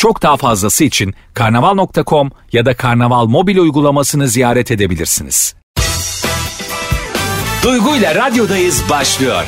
Çok 0.00 0.22
daha 0.22 0.36
fazlası 0.36 0.84
için 0.84 1.14
karnaval.com 1.34 2.30
ya 2.52 2.66
da 2.66 2.76
karnaval 2.76 3.26
mobil 3.26 3.58
uygulamasını 3.58 4.28
ziyaret 4.28 4.70
edebilirsiniz. 4.70 5.54
Duygu 7.62 7.96
ile 7.96 8.14
radyodayız 8.14 8.82
başlıyor. 8.90 9.44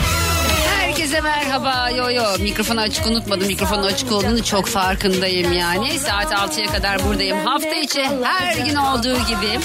Herkese 1.13 1.41
merhaba. 1.41 1.91
Yo 1.91 2.11
yo 2.11 2.25
mikrofonu 2.39 2.81
açık 2.81 3.07
unutmadım. 3.07 3.47
Mikrofonu 3.47 3.87
açık 3.87 4.13
olduğunu 4.13 4.45
çok 4.45 4.67
farkındayım 4.67 5.53
yani. 5.53 5.99
Saat 5.99 6.33
6'ya 6.33 6.67
kadar 6.67 7.05
buradayım. 7.05 7.47
Hafta 7.47 7.75
içi 7.75 8.05
her 8.23 8.57
gün 8.67 8.77
olduğu 8.77 9.15
gibi. 9.15 9.61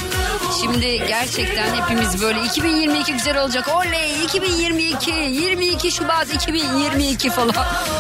Şimdi 0.62 1.08
gerçekten 1.08 1.76
hepimiz 1.76 2.22
böyle 2.22 2.46
2022 2.46 3.14
güzel 3.14 3.44
olacak. 3.44 3.68
Oley 3.76 4.24
2022 4.24 5.12
22 5.12 5.92
Şubat 5.92 6.34
2022 6.34 7.30
falan. 7.30 7.54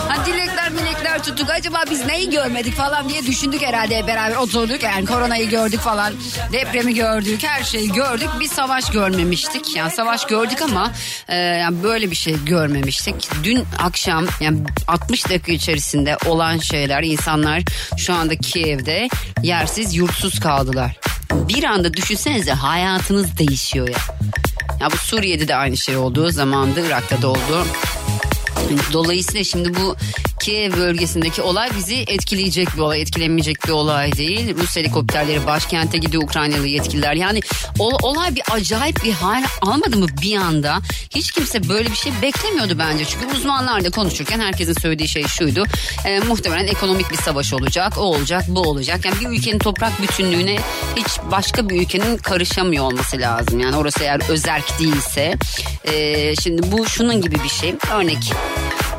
Hani 0.07 0.25
dilekler 0.25 0.69
milekler 0.69 1.23
tuttuk. 1.23 1.49
Acaba 1.49 1.83
biz 1.91 2.05
neyi 2.05 2.29
görmedik 2.29 2.73
falan 2.73 3.09
diye 3.09 3.25
düşündük 3.25 3.61
herhalde 3.61 4.07
beraber 4.07 4.35
oturduk. 4.35 4.83
Yani 4.83 5.05
koronayı 5.05 5.49
gördük 5.49 5.79
falan. 5.79 6.13
Depremi 6.51 6.93
gördük. 6.93 7.43
Her 7.43 7.63
şeyi 7.63 7.91
gördük. 7.91 8.29
Bir 8.39 8.47
savaş 8.47 8.89
görmemiştik. 8.89 9.75
Yani 9.75 9.91
savaş 9.91 10.25
gördük 10.25 10.61
ama 10.61 10.91
e, 11.27 11.35
yani 11.35 11.83
böyle 11.83 12.11
bir 12.11 12.15
şey 12.15 12.45
görmemiştik. 12.45 13.36
Dün 13.43 13.65
akşam 13.79 14.25
yani 14.41 14.59
60 14.87 15.29
dakika 15.29 15.51
içerisinde 15.51 16.17
olan 16.25 16.57
şeyler 16.57 17.03
insanlar 17.03 17.63
şu 17.97 18.13
anda 18.13 18.35
Kiev'de 18.35 19.09
yersiz 19.43 19.95
yurtsuz 19.95 20.39
kaldılar. 20.39 20.99
Bir 21.33 21.63
anda 21.63 21.93
düşünsenize 21.93 22.51
hayatınız 22.51 23.37
değişiyor 23.37 23.87
ya. 23.87 23.99
Ya 24.81 24.91
bu 24.91 24.97
Suriye'de 24.97 25.47
de 25.47 25.55
aynı 25.55 25.77
şey 25.77 25.97
oldu. 25.97 26.29
Zamanında 26.29 26.81
Irak'ta 26.81 27.21
da 27.21 27.27
oldu. 27.27 27.67
Dolayısıyla 28.93 29.43
şimdi 29.43 29.75
bu 29.75 29.95
Kiev 30.47 30.77
bölgesindeki 30.77 31.41
olay 31.41 31.69
bizi 31.77 31.95
etkileyecek 31.95 32.75
bir 32.75 32.79
olay, 32.79 33.01
etkilemeyecek 33.01 33.67
bir 33.67 33.71
olay 33.71 34.11
değil. 34.11 34.55
Rus 34.57 34.75
helikopterleri 34.75 35.45
başkente 35.45 35.97
gidiyor 35.97 36.23
Ukraynalı 36.23 36.67
yetkililer. 36.67 37.13
Yani 37.13 37.39
ol- 37.79 37.99
olay 38.03 38.35
bir 38.35 38.43
acayip 38.51 39.03
bir 39.03 39.11
hal 39.11 39.43
almadı 39.61 39.97
mı 39.97 40.05
bir 40.21 40.35
anda? 40.35 40.77
Hiç 41.15 41.31
kimse 41.31 41.69
böyle 41.69 41.91
bir 41.91 41.95
şey 41.95 42.11
beklemiyordu 42.21 42.79
bence. 42.79 43.05
Çünkü 43.05 43.25
uzmanlarla 43.37 43.89
konuşurken 43.89 44.39
herkesin 44.39 44.73
söylediği 44.73 45.09
şey 45.09 45.23
şuydu. 45.23 45.63
E, 46.05 46.19
muhtemelen 46.19 46.67
ekonomik 46.67 47.11
bir 47.11 47.17
savaş 47.17 47.53
olacak, 47.53 47.97
o 47.97 48.01
olacak, 48.01 48.43
bu 48.47 48.61
olacak. 48.61 49.05
Yani 49.05 49.19
bir 49.19 49.37
ülkenin 49.37 49.59
toprak 49.59 50.01
bütünlüğüne 50.01 50.59
hiç 50.95 51.07
başka 51.31 51.69
bir 51.69 51.81
ülkenin 51.81 52.17
karışamıyor 52.17 52.83
olması 52.83 53.17
lazım. 53.19 53.59
Yani 53.59 53.75
orası 53.75 54.03
eğer 54.03 54.29
özerk 54.29 54.79
değilse. 54.79 55.35
E, 55.83 56.35
şimdi 56.35 56.71
bu 56.71 56.85
şunun 56.85 57.21
gibi 57.21 57.35
bir 57.43 57.49
şey. 57.49 57.75
Örnek 57.93 58.33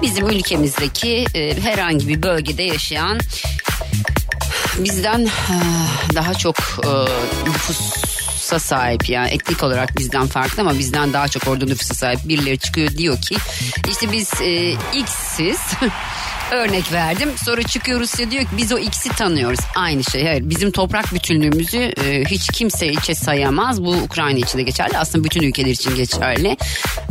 bizim 0.03 0.29
ülkemizdeki 0.29 1.27
e, 1.35 1.61
herhangi 1.61 2.09
bir 2.09 2.23
bölgede 2.23 2.63
yaşayan 2.63 3.19
bizden 4.79 5.27
e, 5.27 5.57
daha 6.15 6.35
çok 6.35 6.57
e, 6.85 6.91
nüfusa 7.49 8.59
sahip 8.59 9.09
yani 9.09 9.29
etnik 9.31 9.63
olarak 9.63 9.99
bizden 9.99 10.27
farklı 10.27 10.63
ama 10.63 10.79
bizden 10.79 11.13
daha 11.13 11.29
çok 11.29 11.49
orada 11.49 11.65
nüfusa 11.65 11.95
sahip 11.95 12.29
birileri 12.29 12.59
çıkıyor 12.59 12.91
diyor 12.91 13.21
ki 13.21 13.37
işte 13.91 14.13
biz 14.13 14.31
e, 14.41 14.73
X'siz 14.95 15.61
örnek 16.53 16.93
verdim. 16.93 17.31
Sonra 17.45 17.63
çıkıyor 17.63 18.01
Rusya 18.01 18.31
diyor 18.31 18.43
ki 18.43 18.49
biz 18.57 18.73
o 18.73 18.79
X'i 18.79 19.09
tanıyoruz. 19.09 19.61
Aynı 19.77 20.05
şey. 20.05 20.27
Hayır 20.27 20.51
bizim 20.51 20.71
toprak 20.71 21.15
bütünlüğümüzü 21.15 21.79
e, 21.79 22.25
hiç 22.25 22.49
kimse 22.53 22.93
içe 22.93 23.15
sayamaz. 23.15 23.85
Bu 23.85 23.93
Ukrayna 23.93 24.39
için 24.39 24.59
de 24.59 24.63
geçerli. 24.63 24.99
Aslında 24.99 25.25
bütün 25.25 25.43
ülkeler 25.43 25.71
için 25.71 25.97
geçerli. 25.97 26.57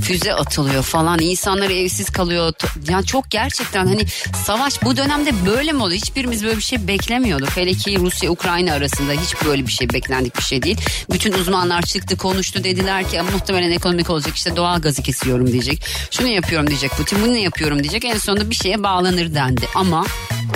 Füze 0.02 0.34
atılıyor 0.34 0.84
falan. 0.84 1.20
İnsanlar 1.20 1.70
evsiz 1.70 2.10
kalıyor. 2.10 2.54
Yani 2.90 3.06
çok 3.06 3.32
gerçekten 3.32 3.88
hani 3.88 4.02
savaş 4.46 4.84
bu 4.84 4.98
dönemde 4.98 5.46
böyle 5.46 5.72
mi 5.72 5.84
oluyor 5.84 6.02
hiçbirimiz 6.02 6.44
böyle 6.44 6.58
bir 6.58 6.64
şey 6.64 6.88
beklemiyorduk. 6.88 7.58
Hele 7.58 7.74
ki 7.74 8.00
Rusya 8.00 8.32
Ukrayna 8.32 8.74
arasında 8.74 9.12
hiç 9.12 9.46
böyle 9.46 9.68
bir 9.68 9.72
şey 9.72 9.90
beklendik 9.94 10.38
bir 10.38 10.44
şey 10.44 10.64
değil. 10.64 10.78
Bütün 11.12 11.34
uzmanlar 11.34 11.82
çıktı 11.82 12.18
konuştu. 12.18 12.64
Dediler 12.64 13.10
ki 13.10 13.22
muhtemelen 13.34 13.72
ekonomik 13.72 14.10
olacak 14.10 14.36
işte 14.36 14.56
doğal 14.56 14.82
gazı 14.82 15.04
kesiyorum. 15.04 15.48
diyecek. 15.52 15.84
Şunu 16.12 16.28
yapıyorum. 16.28 16.68
diyecek 16.68 16.92
Putin 16.92 17.20
bunu 17.26 17.38
yapıyorum? 17.38 17.80
diyecek. 17.84 18.06
En 18.06 18.18
sonunda 18.18 18.50
bir 18.50 18.56
şeye 18.56 18.84
bağlanır 18.84 19.27
dendi 19.36 19.68
ama 19.76 20.06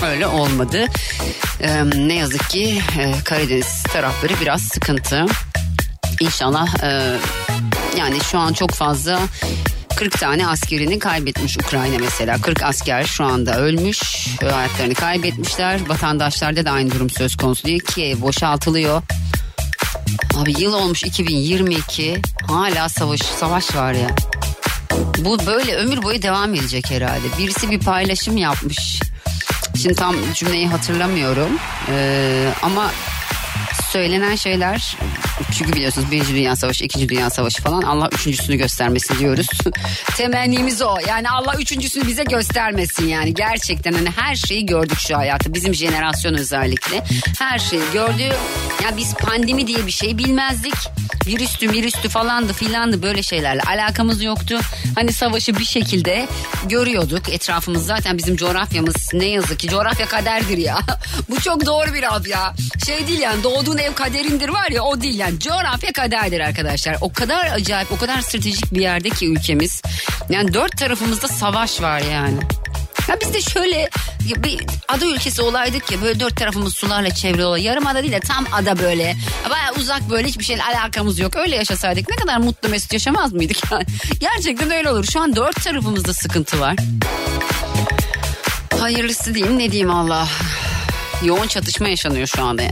öyle 0.05 0.27
olmadı 0.27 0.85
Ee, 1.61 1.83
ne 1.95 2.13
yazık 2.13 2.49
ki 2.49 2.81
e, 2.99 3.13
Karadeniz 3.23 3.83
tarafları 3.83 4.33
biraz 4.41 4.61
sıkıntı 4.61 5.25
İnşallah 6.19 6.83
e, 6.83 7.17
yani 7.97 8.19
şu 8.19 8.39
an 8.39 8.53
çok 8.53 8.71
fazla 8.71 9.19
40 9.95 10.19
tane 10.19 10.47
askerini 10.47 10.99
kaybetmiş 10.99 11.57
Ukrayna 11.57 11.97
mesela. 11.99 12.41
40 12.41 12.63
asker 12.63 13.03
şu 13.03 13.23
anda 13.23 13.59
ölmüş. 13.59 14.27
Hayatlarını 14.41 14.93
kaybetmişler. 14.93 15.79
Vatandaşlarda 15.87 16.65
da 16.65 16.71
aynı 16.71 16.91
durum 16.91 17.09
söz 17.09 17.35
konusu 17.35 17.63
değil. 17.63 17.79
Kiev 17.79 18.21
boşaltılıyor. 18.21 19.01
Abi 20.37 20.61
yıl 20.61 20.73
olmuş 20.73 21.03
2022. 21.03 22.21
Hala 22.47 22.89
savaş 22.89 23.21
savaş 23.21 23.75
var 23.75 23.93
ya. 23.93 24.07
Bu 25.17 25.45
böyle 25.45 25.75
ömür 25.75 26.03
boyu 26.03 26.21
devam 26.21 26.53
edecek 26.53 26.91
herhalde. 26.91 27.25
Birisi 27.39 27.71
bir 27.71 27.79
paylaşım 27.79 28.37
yapmış. 28.37 29.01
Şimdi 29.81 29.95
tam 29.95 30.15
cümleyi 30.33 30.67
hatırlamıyorum. 30.67 31.49
Ee, 31.89 32.49
ama 32.61 32.91
söylenen 33.91 34.35
şeyler 34.35 34.97
çünkü 35.51 35.73
biliyorsunuz 35.73 36.11
Birinci 36.11 36.33
Dünya 36.33 36.55
Savaşı, 36.55 36.83
İkinci 36.83 37.09
Dünya 37.09 37.29
Savaşı 37.29 37.63
falan 37.63 37.81
Allah 37.81 38.09
üçüncüsünü 38.13 38.55
göstermesin 38.55 39.19
diyoruz. 39.19 39.47
Temennimiz 40.17 40.81
o. 40.81 40.97
Yani 41.07 41.29
Allah 41.29 41.55
üçüncüsünü 41.59 42.07
bize 42.07 42.23
göstermesin 42.23 43.07
yani. 43.07 43.33
Gerçekten 43.33 43.93
hani 43.93 44.09
her 44.09 44.35
şeyi 44.35 44.65
gördük 44.65 44.99
şu 44.99 45.17
hayatta. 45.17 45.53
Bizim 45.53 45.75
jenerasyon 45.75 46.33
özellikle. 46.33 47.03
Her 47.39 47.59
şeyi 47.59 47.83
gördü. 47.93 48.23
Ya 48.83 48.97
biz 48.97 49.13
pandemi 49.13 49.67
diye 49.67 49.85
bir 49.85 49.91
şey 49.91 50.17
bilmezdik. 50.17 50.75
Virüstü, 51.27 51.71
virüstü 51.71 52.09
falandı 52.09 52.53
filandı 52.53 53.01
böyle 53.01 53.23
şeylerle 53.23 53.61
alakamız 53.61 54.23
yoktu. 54.23 54.59
Hani 54.95 55.13
savaşı 55.13 55.57
bir 55.57 55.65
şekilde 55.65 56.27
görüyorduk. 56.69 57.29
Etrafımız 57.29 57.85
zaten 57.85 58.17
bizim 58.17 58.35
coğrafyamız 58.35 59.13
ne 59.13 59.25
yazık 59.25 59.59
ki 59.59 59.67
coğrafya 59.67 60.05
kaderdir 60.05 60.57
ya. 60.57 60.79
Bu 61.29 61.41
çok 61.41 61.65
doğru 61.65 61.93
bir 61.93 62.15
ad 62.15 62.25
ya. 62.25 62.53
Şey 62.85 63.07
değil 63.07 63.19
yani 63.19 63.43
doğduğun 63.43 63.77
ev 63.77 63.93
kaderindir 63.93 64.49
var 64.49 64.71
ya 64.71 64.83
o 64.83 65.01
değil 65.01 65.19
yani. 65.19 65.39
Coğrafya 65.39 65.91
kaderdir 65.91 66.39
arkadaşlar. 66.39 66.97
O 67.01 67.13
kadar 67.13 67.45
acayip 67.45 67.91
o 67.91 67.97
kadar 67.97 68.21
stratejik 68.21 68.73
bir 68.73 68.81
yerde 68.81 69.09
ki 69.09 69.27
ülkemiz. 69.27 69.81
Yani 70.29 70.53
dört 70.53 70.77
tarafımızda 70.77 71.27
savaş 71.27 71.81
var 71.81 71.99
yani. 72.11 72.39
Ya 73.11 73.17
biz 73.21 73.33
de 73.33 73.41
şöyle 73.41 73.89
bir 74.37 74.59
ada 74.87 75.05
ülkesi 75.05 75.41
olaydık 75.41 75.91
ya 75.91 76.01
böyle 76.01 76.19
dört 76.19 76.37
tarafımız 76.37 76.75
sularla 76.75 77.09
çevrili 77.09 77.45
olay. 77.45 77.63
Yarım 77.63 77.87
ada 77.87 78.01
değil 78.01 78.13
de 78.13 78.19
tam 78.19 78.45
ada 78.51 78.79
böyle. 78.79 79.15
Baya 79.49 79.73
uzak 79.79 80.09
böyle 80.09 80.27
hiçbir 80.27 80.43
şeyle 80.43 80.63
alakamız 80.63 81.19
yok. 81.19 81.35
Öyle 81.35 81.55
yaşasaydık 81.55 82.09
ne 82.09 82.15
kadar 82.15 82.37
mutlu 82.37 82.69
mesut 82.69 82.93
yaşamaz 82.93 83.33
mıydık 83.33 83.71
yani? 83.71 83.85
Gerçekten 84.19 84.71
öyle 84.71 84.89
olur. 84.89 85.05
Şu 85.05 85.19
an 85.21 85.35
dört 85.35 85.63
tarafımızda 85.63 86.13
sıkıntı 86.13 86.59
var. 86.59 86.75
Hayırlısı 88.79 89.33
diyeyim 89.33 89.59
ne 89.59 89.71
diyeyim 89.71 89.91
Allah. 89.91 90.27
Yoğun 91.23 91.47
çatışma 91.47 91.87
yaşanıyor 91.87 92.27
şu 92.27 92.43
anda. 92.43 92.63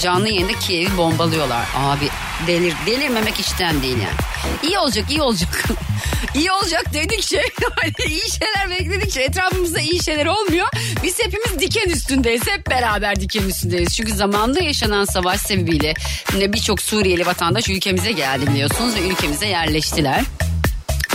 Canlı 0.00 0.28
yayında 0.28 0.52
Kiev'i 0.52 0.96
bombalıyorlar. 0.96 1.66
Abi 1.76 2.08
delir, 2.46 2.74
delirmemek 2.86 3.40
işten 3.40 3.82
değil 3.82 3.96
yani. 3.96 4.50
İyi 4.62 4.78
olacak 4.78 5.10
iyi 5.10 5.22
olacak. 5.22 5.64
iyi 6.34 6.52
olacak 6.52 6.94
dedikçe 6.94 7.42
hani 7.76 7.92
iyi 8.08 8.30
şeyler 8.30 8.70
bekledikçe 8.70 9.20
etrafımızda 9.20 9.80
iyi 9.80 10.02
şeyler 10.02 10.26
olmuyor. 10.26 10.66
Biz 11.02 11.18
hepimiz 11.18 11.58
diken 11.58 11.90
üstündeyiz. 11.90 12.42
Hep 12.46 12.70
beraber 12.70 13.20
diken 13.20 13.42
üstündeyiz. 13.42 13.96
Çünkü 13.96 14.12
zamanda 14.12 14.60
yaşanan 14.60 15.04
savaş 15.04 15.40
sebebiyle 15.40 15.94
birçok 16.34 16.82
Suriyeli 16.82 17.26
vatandaş 17.26 17.68
ülkemize 17.68 18.12
geldi 18.12 18.46
biliyorsunuz 18.46 18.94
ve 18.94 19.00
ülkemize 19.00 19.46
yerleştiler 19.46 20.24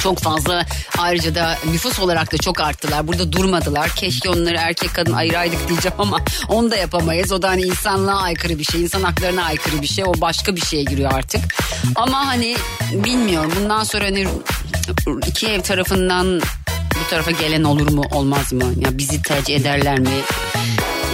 çok 0.05 0.19
fazla 0.19 0.65
ayrıca 0.97 1.35
da 1.35 1.57
nüfus 1.71 1.99
olarak 1.99 2.33
da 2.33 2.37
çok 2.37 2.61
arttılar. 2.61 3.07
Burada 3.07 3.31
durmadılar. 3.31 3.89
Keşke 3.95 4.29
onları 4.29 4.55
erkek 4.57 4.93
kadın 4.93 5.13
ayıraydık 5.13 5.69
diyeceğim 5.69 5.95
ama 5.99 6.19
onu 6.47 6.71
da 6.71 6.75
yapamayız. 6.75 7.31
O 7.31 7.41
da 7.41 7.49
hani 7.49 7.61
insanlığa 7.61 8.21
aykırı 8.21 8.59
bir 8.59 8.63
şey, 8.63 8.81
insan 8.81 9.03
haklarına 9.03 9.43
aykırı 9.43 9.81
bir 9.81 9.87
şey. 9.87 10.03
O 10.03 10.13
başka 10.21 10.55
bir 10.55 10.61
şeye 10.61 10.83
giriyor 10.83 11.11
artık. 11.13 11.41
Ama 11.95 12.27
hani 12.27 12.57
bilmiyorum 12.93 13.53
bundan 13.61 13.83
sonra 13.83 14.05
hani 14.05 14.27
iki 15.27 15.47
ev 15.47 15.61
tarafından 15.61 16.41
bu 16.95 17.09
tarafa 17.09 17.31
gelen 17.31 17.63
olur 17.63 17.91
mu 17.91 18.03
olmaz 18.11 18.53
mı? 18.53 18.73
Ya 18.77 18.97
bizi 18.97 19.21
tercih 19.21 19.55
ederler 19.55 19.99
mi? 19.99 20.09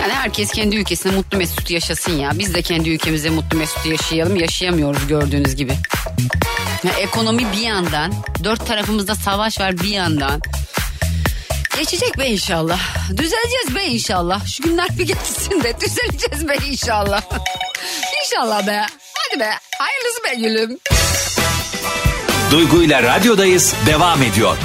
Yani 0.02 0.14
herkes 0.14 0.52
kendi 0.52 0.76
ülkesinde 0.76 1.16
mutlu 1.16 1.38
mesut 1.38 1.72
yaşasın 1.72 2.20
ya. 2.20 2.32
Biz 2.40 2.54
de 2.54 2.62
kendi 2.62 2.90
ülkemizde 2.90 3.30
mutlu 3.30 3.58
mesut 3.58 3.86
yaşayalım. 3.86 4.36
Yaşayamıyoruz 4.36 5.08
gördüğünüz 5.08 5.56
gibi. 5.56 5.74
Ya 6.84 6.92
ekonomi 6.94 7.52
bir 7.52 7.62
yandan, 7.62 8.14
dört 8.44 8.68
tarafımızda 8.68 9.16
savaş 9.16 9.60
var 9.60 9.78
bir 9.78 9.88
yandan. 9.88 10.42
Geçecek 11.78 12.18
be 12.18 12.28
inşallah. 12.28 12.80
Düzeleceğiz 13.10 13.76
be 13.76 13.86
inşallah. 13.86 14.48
Şu 14.48 14.64
günler 14.64 14.88
bir 14.98 15.08
geçsin 15.08 15.64
de 15.64 15.82
düzeleceğiz 15.82 16.48
be 16.48 16.56
inşallah. 16.68 17.22
inşallah 18.24 18.68
be. 18.68 18.86
Hadi 19.18 19.40
be. 19.40 19.50
Hayırlısı 19.80 20.24
be 20.24 20.48
gülüm. 20.48 20.80
Duygu 22.52 22.84
ile 22.84 23.04
radyodayız 23.04 23.74
devam 23.86 24.24
ediyor. 24.24 24.58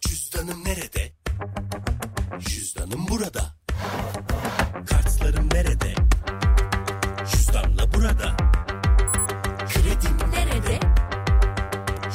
Cüzdanım 0.00 0.64
nerede? 0.64 1.12
Cüzdanım 2.38 3.08
burada. 3.08 3.55
Nerede? 5.56 5.94
Cüzdanla 7.30 7.94
burada. 7.94 8.36
Kredim 9.68 10.18
Nerede? 10.32 10.80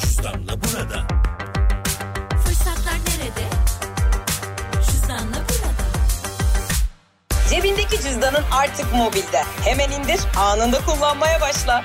cüzdanla 0.01 0.53
burada. 0.61 1.07
Fırsatlar 2.45 2.93
nerede? 2.93 3.45
Cüzdanla 4.85 5.37
burada. 5.49 5.83
Cebindeki 7.49 8.01
cüzdanın 8.01 8.43
artık 8.51 8.93
mobilde. 8.93 9.43
Hemen 9.63 9.91
indir, 9.91 10.19
anında 10.37 10.85
kullanmaya 10.85 11.41
başla. 11.41 11.83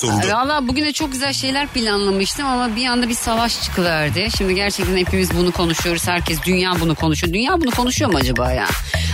Sundu. 0.00 0.26
Valla 0.32 0.68
bugüne 0.68 0.92
çok 0.92 1.12
güzel 1.12 1.32
şeyler 1.32 1.66
planlamıştım 1.68 2.46
ama 2.46 2.76
bir 2.76 2.86
anda 2.86 3.08
bir 3.08 3.14
savaş 3.14 3.62
çıkıverdi. 3.62 4.28
Şimdi 4.38 4.54
gerçekten 4.54 4.96
hepimiz 4.96 5.36
bunu 5.36 5.52
konuşuyoruz. 5.52 6.08
Herkes 6.08 6.42
dünya 6.42 6.72
bunu 6.80 6.94
konuşuyor. 6.94 7.32
Dünya 7.32 7.60
bunu 7.60 7.70
konuşuyor 7.70 8.10
mu 8.10 8.18
acaba 8.18 8.52
ya? 8.52 8.66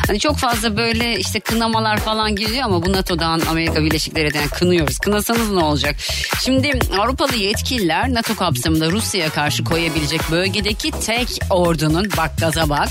Hani 0.07 0.19
çok 0.19 0.39
fazla 0.39 0.77
böyle 0.77 1.19
işte 1.19 1.41
kınamalar 1.41 1.97
falan 1.97 2.37
geliyor 2.37 2.65
ama 2.65 2.87
bu 2.87 2.93
NATO'dan 2.93 3.41
Amerika 3.41 3.85
Birleşik 3.85 4.17
Devletleri'nden 4.17 4.49
kınıyoruz. 4.49 4.99
Kınasanız 4.99 5.51
ne 5.51 5.65
olacak? 5.65 5.97
Şimdi 6.45 6.79
Avrupalı 6.99 7.37
yetkililer 7.37 8.15
NATO 8.15 8.35
kapsamında 8.35 8.91
Rusya'ya 8.91 9.31
karşı 9.31 9.65
koyabilecek 9.65 10.21
bölgedeki 10.31 10.91
tek 10.91 11.29
ordunun 11.51 12.09
bak 12.17 12.31
gaza 12.39 12.69
bak 12.69 12.89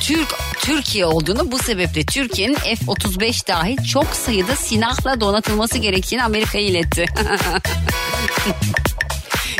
Türk 0.00 0.28
Türkiye 0.58 1.06
olduğunu 1.06 1.52
bu 1.52 1.58
sebeple 1.58 2.06
Türkiye'nin 2.06 2.54
F-35 2.54 3.48
dahil 3.48 3.84
çok 3.84 4.06
sayıda 4.06 4.56
silahla 4.56 5.20
donatılması 5.20 5.78
gerektiğini 5.78 6.22
Amerika'ya 6.24 6.64
iletti. 6.64 7.06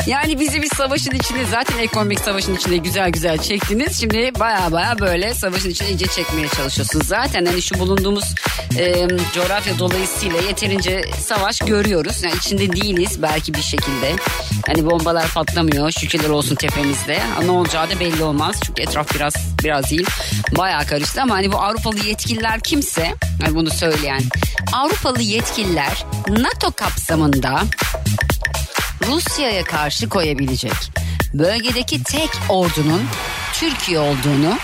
Yani 0.07 0.39
bizi 0.39 0.61
bir 0.61 0.69
savaşın 0.75 1.11
içinde 1.11 1.45
zaten 1.45 1.77
ekonomik 1.77 2.19
savaşın 2.19 2.55
içinde 2.55 2.77
güzel 2.77 3.09
güzel 3.09 3.37
çektiniz. 3.37 3.99
Şimdi 3.99 4.31
baya 4.39 4.71
baya 4.71 4.99
böyle 4.99 5.33
savaşın 5.33 5.69
içine 5.69 5.89
iyice 5.89 6.07
çekmeye 6.07 6.47
çalışıyorsunuz. 6.47 7.07
Zaten 7.07 7.45
hani 7.45 7.61
şu 7.61 7.79
bulunduğumuz 7.79 8.35
e, 8.77 9.07
coğrafya 9.33 9.79
dolayısıyla 9.79 10.41
yeterince 10.41 11.01
savaş 11.19 11.59
görüyoruz. 11.59 12.23
Yani 12.23 12.35
içinde 12.35 12.71
değiliz 12.71 13.21
belki 13.21 13.53
bir 13.53 13.61
şekilde. 13.61 14.15
Hani 14.67 14.85
bombalar 14.85 15.27
patlamıyor 15.33 15.91
şükürler 15.91 16.29
olsun 16.29 16.55
tepemizde. 16.55 17.19
Ne 17.45 17.51
olacağı 17.51 17.89
da 17.89 17.99
belli 17.99 18.23
olmaz. 18.23 18.55
Çünkü 18.65 18.81
etraf 18.81 19.15
biraz 19.15 19.33
biraz 19.63 19.91
değil. 19.91 20.07
Baya 20.57 20.79
karıştı 20.79 21.21
ama 21.21 21.35
hani 21.35 21.51
bu 21.51 21.57
Avrupalı 21.57 21.99
yetkililer 21.99 22.59
kimse 22.59 23.13
hani 23.41 23.55
bunu 23.55 23.69
söyleyen 23.69 24.21
Avrupalı 24.73 25.21
yetkililer 25.21 26.05
NATO 26.27 26.71
kapsamında 26.71 27.61
Rusya'ya 29.07 29.63
karşı 29.63 30.09
koyabilecek. 30.09 30.73
Bölgedeki 31.33 32.03
tek 32.03 32.29
ordunun 32.49 33.01
Türkiye 33.53 33.99
olduğunu 33.99 34.57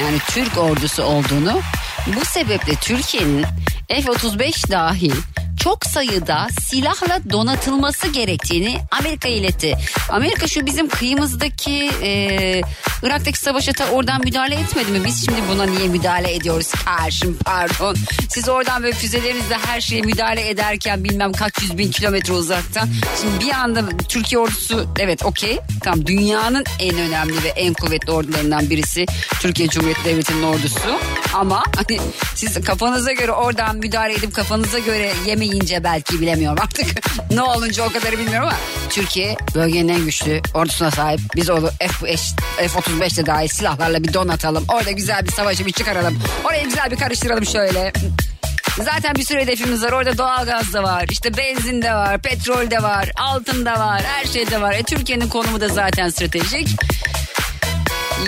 yani 0.00 0.18
Türk 0.30 0.58
ordusu 0.58 1.02
olduğunu 1.02 1.60
bu 2.06 2.24
sebeple 2.24 2.74
Türkiye'nin 2.74 3.46
F-35 3.88 4.70
dahil 4.70 5.12
çok 5.58 5.86
sayıda 5.86 6.48
silahla 6.60 7.20
donatılması 7.30 8.08
gerektiğini 8.08 8.78
Amerika 8.90 9.28
iletti. 9.28 9.76
Amerika 10.08 10.46
şu 10.46 10.66
bizim 10.66 10.88
kıyımızdaki 10.88 11.90
e, 12.02 12.62
Irak'taki 13.02 13.38
savaşa 13.38 13.72
ta 13.72 13.90
oradan 13.90 14.20
müdahale 14.20 14.54
etmedi 14.54 14.90
mi? 14.90 15.04
Biz 15.04 15.24
şimdi 15.24 15.40
buna 15.50 15.64
niye 15.64 15.88
müdahale 15.88 16.34
ediyoruz 16.34 16.72
karşım 16.84 17.38
pardon. 17.44 17.96
Siz 18.28 18.48
oradan 18.48 18.82
böyle 18.82 18.94
füzelerinizle 18.94 19.56
her 19.66 19.80
şeye 19.80 20.02
müdahale 20.02 20.48
ederken 20.48 21.04
bilmem 21.04 21.32
kaç 21.32 21.52
yüz 21.62 21.78
bin 21.78 21.90
kilometre 21.90 22.32
uzaktan. 22.32 22.88
Şimdi 23.20 23.44
bir 23.44 23.52
anda 23.52 23.88
Türkiye 24.08 24.38
ordusu 24.38 24.86
evet 24.98 25.24
okey 25.24 25.58
tamam 25.84 26.06
dünyanın 26.06 26.64
en 26.80 26.98
önemli 26.98 27.42
ve 27.44 27.48
en 27.48 27.74
kuvvetli 27.74 28.12
ordularından 28.12 28.70
birisi 28.70 29.06
Türkiye 29.40 29.68
Cumhuriyeti 29.68 30.04
Devleti'nin 30.04 30.42
ordusu. 30.42 30.98
Ama 31.34 31.62
hani 31.76 32.00
siz 32.34 32.60
kafanıza 32.64 33.12
göre 33.12 33.32
oradan 33.32 33.76
müdahale 33.76 34.14
edip 34.14 34.34
kafanıza 34.34 34.78
göre 34.78 35.12
yemeyince 35.58 35.84
belki 35.84 36.20
bilemiyorum 36.20 36.58
artık. 36.62 36.86
ne 37.30 37.42
olunca 37.42 37.84
o 37.84 37.92
kadarı 37.92 38.18
bilmiyorum 38.18 38.48
ama 38.48 38.56
Türkiye 38.90 39.36
bölgenin 39.54 39.88
en 39.88 40.04
güçlü 40.04 40.40
ordusuna 40.54 40.90
sahip. 40.90 41.20
Biz 41.36 41.50
onu 41.50 41.70
F-5, 41.70 42.18
F-35'te 42.56 43.26
dahil 43.26 43.48
silahlarla 43.48 44.04
bir 44.04 44.14
donatalım. 44.14 44.64
Orada 44.68 44.90
güzel 44.90 45.26
bir 45.26 45.32
savaşı 45.32 45.66
bir 45.66 45.72
çıkaralım. 45.72 46.18
Orayı 46.44 46.64
güzel 46.64 46.90
bir 46.90 46.96
karıştıralım 46.96 47.46
şöyle. 47.46 47.92
Zaten 48.78 49.14
bir 49.14 49.24
sürü 49.24 49.40
hedefimiz 49.40 49.82
var. 49.84 49.92
Orada 49.92 50.18
doğalgaz 50.18 50.72
da 50.72 50.82
var. 50.82 51.06
işte 51.10 51.36
benzin 51.36 51.82
de 51.82 51.92
var. 51.92 52.22
Petrol 52.22 52.70
de 52.70 52.82
var. 52.82 53.10
Altın 53.16 53.66
da 53.66 53.72
var. 53.72 54.02
Her 54.04 54.24
şey 54.24 54.50
de 54.50 54.60
var. 54.60 54.72
E, 54.72 54.82
Türkiye'nin 54.82 55.28
konumu 55.28 55.60
da 55.60 55.68
zaten 55.68 56.08
stratejik. 56.08 56.68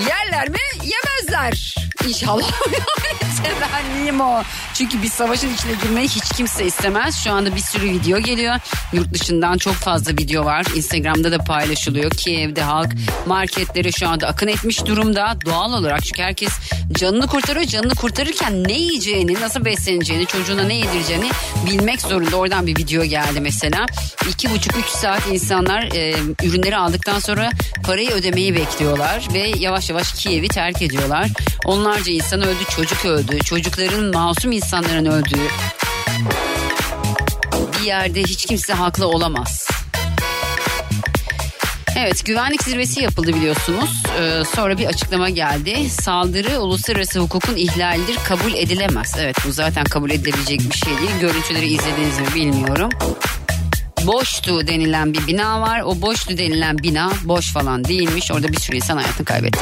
Yerler 0.09 0.49
mi? 0.49 0.59
Yemezler. 0.83 1.75
İnşallah. 2.09 2.51
Temenniyim 3.43 4.21
o. 4.21 4.43
Çünkü 4.75 5.03
bir 5.03 5.09
savaşın 5.09 5.55
içine 5.55 5.73
girmeyi 5.83 6.09
hiç 6.09 6.29
kimse 6.37 6.67
istemez. 6.67 7.17
Şu 7.25 7.33
anda 7.33 7.57
bir 7.57 7.61
sürü 7.61 7.85
video 7.85 8.19
geliyor. 8.19 8.55
Yurt 8.93 9.15
dışından 9.15 9.59
çok 9.59 9.75
fazla 9.75 10.13
video 10.13 10.45
var. 10.45 10.67
Instagram'da 10.75 11.33
da 11.33 11.39
paylaşılıyor. 11.39 12.11
Kiev'de 12.11 12.63
halk 12.63 12.93
marketleri 13.27 13.93
şu 13.93 14.09
anda 14.09 14.27
akın 14.29 14.49
etmiş 14.49 14.87
durumda. 14.87 15.37
Doğal 15.47 15.73
olarak 15.73 16.05
çünkü 16.05 16.23
herkes 16.23 16.53
canını 16.93 17.27
kurtarıyor. 17.27 17.67
Canını 17.67 17.95
kurtarırken 17.95 18.65
ne 18.65 18.73
yiyeceğini, 18.73 19.35
nasıl 19.41 19.65
besleneceğini, 19.65 20.27
çocuğuna 20.27 20.63
ne 20.63 20.75
yedireceğini 20.75 21.31
bilmek 21.67 22.01
zorunda. 22.01 22.37
Oradan 22.37 22.67
bir 22.67 22.77
video 22.77 23.05
geldi 23.05 23.41
mesela. 23.41 23.87
İki 24.31 24.51
buçuk 24.51 24.79
üç 24.79 24.87
saat 24.87 25.27
insanlar 25.27 25.83
e, 25.83 26.15
ürünleri 26.43 26.77
aldıktan 26.77 27.19
sonra 27.19 27.51
parayı 27.83 28.11
ödemeyi 28.11 28.55
bekliyorlar. 28.55 29.29
Ve 29.35 29.53
yavaş 29.59 29.91
yavaş 29.91 30.13
Kiev'i 30.13 30.49
terk 30.49 30.83
ediyorlar. 30.83 31.29
Onlarca 31.65 32.13
insan 32.13 32.43
öldü, 32.43 32.65
çocuk 32.77 33.05
öldü. 33.05 33.20
Çocukların, 33.45 34.05
masum 34.05 34.53
insanların 34.53 35.07
öldüğü 35.07 35.49
bir 37.81 37.87
yerde 37.87 38.23
hiç 38.23 38.47
kimse 38.47 38.73
haklı 38.73 39.07
olamaz. 39.07 39.69
Evet 41.97 42.27
güvenlik 42.27 42.63
zirvesi 42.63 43.03
yapıldı 43.03 43.35
biliyorsunuz. 43.35 44.03
Ee, 44.21 44.43
sonra 44.55 44.79
bir 44.79 44.87
açıklama 44.87 45.31
geldi. 45.31 45.91
Saldırı 45.91 46.61
uluslararası 46.61 47.21
hukukun 47.21 47.57
ihlalidir 47.57 48.17
kabul 48.25 48.55
edilemez. 48.55 49.15
Evet 49.19 49.37
bu 49.47 49.53
zaten 49.53 49.85
kabul 49.85 50.11
edilebilecek 50.11 50.61
bir 50.71 50.77
şey 50.77 50.99
değil. 50.99 51.21
Görüntüleri 51.21 51.67
izlediniz 51.67 52.19
mi 52.19 52.27
bilmiyorum. 52.35 52.91
Boştu 54.07 54.67
denilen 54.67 55.13
bir 55.13 55.27
bina 55.27 55.61
var. 55.61 55.81
O 55.81 56.01
boştu 56.01 56.39
denilen 56.39 56.79
bina 56.79 57.13
boş 57.25 57.53
falan 57.53 57.85
değilmiş. 57.85 58.33
Orada 58.33 58.49
bir 58.49 58.61
sürü 58.61 58.77
insan 58.77 58.97
hayatını 58.97 59.25
kaybetti. 59.25 59.61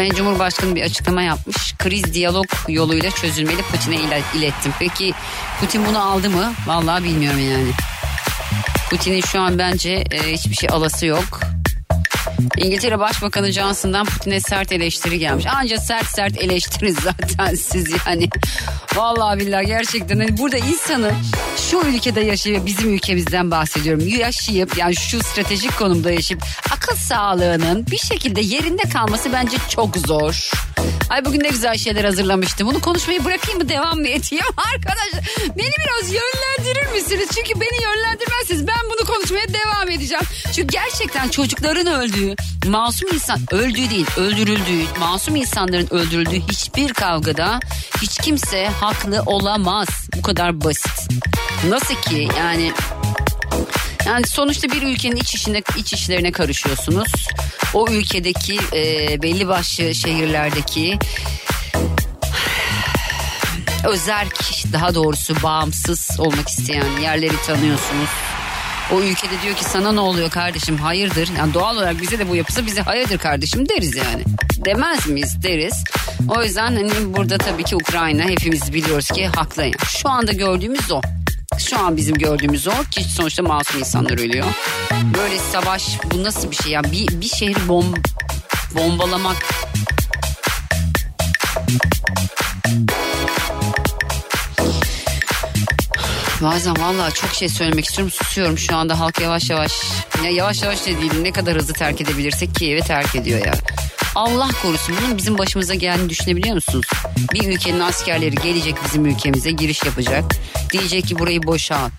Sayın 0.00 0.14
Cumhurbaşkanı 0.14 0.74
bir 0.74 0.82
açıklama 0.82 1.22
yapmış. 1.22 1.74
Kriz 1.78 2.14
diyalog 2.14 2.46
yoluyla 2.68 3.10
çözülmeli 3.10 3.62
Putin'e 3.62 3.96
ile- 3.96 4.22
ilettim. 4.34 4.72
Peki 4.78 5.12
Putin 5.60 5.86
bunu 5.86 6.10
aldı 6.12 6.30
mı? 6.30 6.54
Vallahi 6.66 7.04
bilmiyorum 7.04 7.40
yani. 7.50 7.70
Putin'in 8.90 9.20
şu 9.20 9.40
an 9.40 9.58
bence 9.58 10.04
e, 10.10 10.32
hiçbir 10.32 10.54
şey 10.54 10.68
alası 10.72 11.06
yok. 11.06 11.40
İngiltere 12.56 12.98
Başbakanı 12.98 13.52
Johnson'dan 13.52 14.06
Putin'e 14.06 14.40
sert 14.40 14.72
eleştiri 14.72 15.18
gelmiş. 15.18 15.46
Anca 15.46 15.78
sert 15.78 16.06
sert 16.06 16.38
eleştirin 16.38 16.96
zaten 17.02 17.54
siz 17.54 17.86
yani. 18.06 18.28
Vallahi 18.96 19.38
billahi 19.38 19.66
gerçekten 19.66 20.18
hani 20.18 20.38
burada 20.38 20.56
insanın 20.56 21.12
şu 21.70 21.78
ülkede 21.80 22.20
yaşayıp 22.20 22.66
bizim 22.66 22.94
ülkemizden 22.94 23.50
bahsediyorum. 23.50 24.08
Yaşayıp 24.08 24.78
yani 24.78 24.96
şu 24.96 25.22
stratejik 25.22 25.78
konumda 25.78 26.10
yaşayıp 26.10 26.42
akıl 26.72 26.96
sağlığının 26.96 27.86
bir 27.86 27.98
şekilde 27.98 28.40
yerinde 28.40 28.82
kalması 28.82 29.32
bence 29.32 29.56
çok 29.68 29.96
zor. 29.96 30.50
Ay 31.10 31.24
bugün 31.24 31.40
ne 31.40 31.48
güzel 31.48 31.78
şeyler 31.78 32.04
hazırlamıştım. 32.04 32.68
Bunu 32.68 32.80
konuşmayı 32.80 33.24
bırakayım 33.24 33.58
mı 33.62 33.68
devam 33.68 33.98
mı 33.98 34.08
edeyim? 34.08 34.44
Arkadaş 34.74 35.24
beni 35.58 35.72
biraz 35.84 36.12
yönlendirir 36.12 36.92
misiniz? 36.92 37.28
Çünkü 37.34 37.60
beni 37.60 37.82
yönlendirmezseniz 37.82 38.66
ben 38.66 38.90
bunu 38.90 39.06
konuşmaya 39.06 39.46
devam 39.48 39.90
edeceğim. 39.90 40.24
Çünkü 40.52 40.68
gerçekten 40.68 41.28
çocukların 41.28 41.86
öldüğü, 41.86 42.34
masum 42.66 43.08
insan 43.14 43.40
öldüğü 43.50 43.90
değil 43.90 44.06
öldürüldüğü 44.16 44.98
masum 44.98 45.36
insanların 45.36 45.88
öldürüldüğü 45.90 46.40
hiçbir 46.40 46.92
kavgada 46.92 47.60
hiç 48.02 48.18
kimse 48.18 48.70
haklı 48.80 49.22
olamaz. 49.26 49.88
Bu 50.16 50.22
kadar 50.22 50.64
basit. 50.64 51.08
Nasıl 51.68 51.94
ki 51.94 52.28
yani 52.38 52.72
yani 54.06 54.26
sonuçta 54.26 54.68
bir 54.68 54.82
ülkenin 54.82 55.16
iç 55.16 55.34
işine 55.34 55.62
iç 55.76 55.92
işlerine 55.92 56.32
karışıyorsunuz. 56.32 57.28
O 57.74 57.86
ülkedeki 57.90 58.58
e, 58.72 59.22
belli 59.22 59.48
başlı 59.48 59.94
şehirlerdeki 59.94 60.98
özerk 63.88 64.40
daha 64.72 64.94
doğrusu 64.94 65.42
bağımsız 65.42 66.20
olmak 66.20 66.48
isteyen 66.48 67.00
yerleri 67.02 67.42
tanıyorsunuz. 67.46 68.10
O 68.94 69.00
ülkede 69.00 69.42
diyor 69.42 69.56
ki 69.56 69.64
sana 69.64 69.92
ne 69.92 70.00
oluyor 70.00 70.30
kardeşim 70.30 70.76
hayırdır. 70.76 71.28
Yani 71.38 71.54
doğal 71.54 71.76
olarak 71.76 72.00
bize 72.00 72.18
de 72.18 72.28
bu 72.28 72.36
yapısı 72.36 72.66
bize 72.66 72.82
hayırdır 72.82 73.18
kardeşim 73.18 73.68
deriz 73.68 73.96
yani. 73.96 74.24
Demez 74.64 75.06
miyiz 75.06 75.42
deriz. 75.42 75.84
O 76.28 76.42
yüzden 76.42 76.76
hani 76.76 77.14
burada 77.16 77.38
tabii 77.38 77.64
ki 77.64 77.76
Ukrayna 77.76 78.22
hepimiz 78.22 78.72
biliyoruz 78.72 79.08
ki 79.08 79.26
haklı. 79.26 79.62
Yani 79.62 79.74
Şu 79.88 80.08
anda 80.08 80.32
gördüğümüz 80.32 80.92
o. 80.92 81.00
Şu 81.58 81.78
an 81.78 81.96
bizim 81.96 82.14
gördüğümüz 82.14 82.68
o 82.68 82.72
ki 82.90 83.04
sonuçta 83.04 83.42
masum 83.42 83.80
insanlar 83.80 84.12
ölüyor. 84.12 84.46
Böyle 85.18 85.38
savaş 85.38 85.98
bu 86.12 86.24
nasıl 86.24 86.50
bir 86.50 86.56
şey 86.56 86.72
ya? 86.72 86.84
Bir, 86.84 87.20
bir 87.20 87.28
şehri 87.28 87.68
bom, 87.68 87.94
bombalamak 88.74 89.36
Bazen 96.42 96.80
vallahi 96.80 97.14
çok 97.14 97.30
şey 97.30 97.48
söylemek 97.48 97.84
istiyorum 97.84 98.10
susuyorum 98.10 98.58
şu 98.58 98.76
anda 98.76 99.00
halk 99.00 99.20
yavaş 99.20 99.50
yavaş 99.50 99.72
ya 100.24 100.30
yavaş 100.30 100.62
yavaş 100.62 100.80
da 100.80 100.86
değil 100.86 101.12
ne 101.22 101.32
kadar 101.32 101.56
hızlı 101.56 101.72
terk 101.72 102.00
edebilirsek 102.00 102.54
Kiev'i 102.54 102.80
terk 102.80 103.14
ediyor 103.14 103.46
ya. 103.46 103.54
Allah 104.14 104.48
korusun 104.62 104.96
bunun 105.02 105.18
bizim 105.18 105.38
başımıza 105.38 105.74
geldiğini 105.74 106.10
düşünebiliyor 106.10 106.54
musunuz? 106.54 106.86
Bir 107.34 107.48
ülkenin 107.48 107.80
askerleri 107.80 108.34
gelecek 108.34 108.74
bizim 108.84 109.06
ülkemize 109.06 109.50
giriş 109.50 109.84
yapacak. 109.84 110.24
Diyecek 110.72 111.06
ki 111.06 111.18
burayı 111.18 111.42
boşalt. 111.42 111.92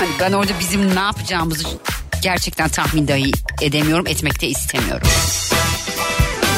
Yani 0.00 0.10
ben 0.20 0.32
orada 0.32 0.52
bizim 0.60 0.94
ne 0.94 1.00
yapacağımızı 1.00 1.64
gerçekten 2.22 2.68
tahmin 2.68 3.08
dahi 3.08 3.30
edemiyorum 3.62 4.06
etmek 4.06 4.40
de 4.42 4.48
istemiyorum. 4.48 5.08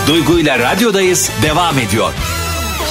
Duygu 0.07 0.39
ile 0.39 0.59
radyodayız 0.59 1.31
devam 1.43 1.79
ediyor. 1.79 2.13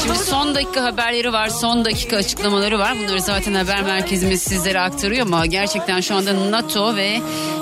Şimdi 0.03 0.17
son 0.17 0.55
dakika 0.55 0.83
haberleri 0.83 1.33
var, 1.33 1.49
son 1.49 1.85
dakika 1.85 2.17
açıklamaları 2.17 2.79
var. 2.79 2.97
Bunları 3.03 3.21
zaten 3.21 3.53
haber 3.53 3.81
merkezimiz 3.83 4.41
sizlere 4.41 4.79
aktarıyor 4.79 5.21
ama 5.21 5.45
gerçekten 5.45 6.01
şu 6.01 6.15
anda 6.15 6.51
NATO 6.51 6.95
ve 6.95 7.19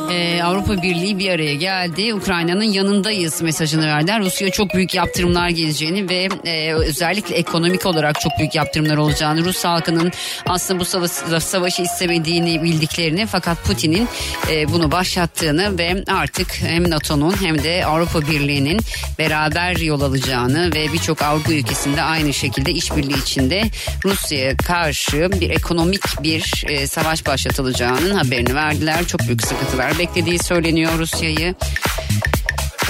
e, 0.10 0.44
Avrupa 0.44 0.82
Birliği 0.82 1.20
bir 1.20 1.30
araya 1.30 1.56
geldi. 1.56 2.14
Ukrayna'nın 2.14 2.64
yanındayız 2.64 3.42
mesajını 3.42 3.88
verdiler. 3.88 4.22
Rusya 4.22 4.50
çok 4.50 4.74
büyük 4.74 4.96
yaptırımlar 4.96 5.50
geleceğini 5.50 6.10
ve 6.10 6.30
e, 6.46 6.74
özellikle 6.74 7.36
ekonomik 7.36 7.86
olarak 7.86 8.22
çok 8.22 8.32
büyük 8.40 8.56
yaptırımlar 8.56 8.98
olacağını, 8.98 9.46
Rus 9.46 9.66
halkının 9.66 10.12
aslında 10.46 10.80
bu 10.80 10.86
savaş, 10.86 11.12
savaşı 11.44 11.82
istemediğini 11.82 12.64
bildiklerini 12.64 13.26
fakat 13.26 13.64
Putin'in 13.64 14.08
e, 14.52 14.68
bunu 14.74 14.92
başlattığını 14.92 15.78
ve 15.78 16.04
artık 16.08 16.62
hem 16.62 16.90
NATO'nun 16.90 17.42
hem 17.42 17.64
de 17.64 17.86
Avrupa 17.86 18.22
Birliği'nin 18.22 18.80
beraber 19.20 19.76
yol 19.78 20.02
alacağını 20.02 20.74
ve 20.76 20.94
birçok 20.94 21.22
Avrupa 21.22 21.54
ülkesinde 21.54 22.02
aynı 22.02 22.34
şekilde 22.34 22.72
işbirliği 22.72 23.22
içinde 23.22 23.64
Rusya'ya 24.06 24.58
karşı 24.58 25.30
bir 25.42 25.50
ekonomik 25.50 26.24
bir 26.24 26.64
e, 26.68 26.88
savaş 26.88 27.26
başlatılacağının 27.26 28.16
haberini 28.16 28.56
verdiler. 28.56 29.06
Çok 29.08 29.22
büyük 29.22 29.44
sıkıntılar 29.44 29.98
beklediği 30.02 30.40
söyleniyor 30.40 30.92
Rusya'yı. 31.00 31.56